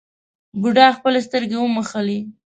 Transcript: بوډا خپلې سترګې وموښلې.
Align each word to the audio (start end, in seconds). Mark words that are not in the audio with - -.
بوډا 0.61 0.87
خپلې 0.97 1.19
سترګې 1.27 1.57
وموښلې. 1.59 2.19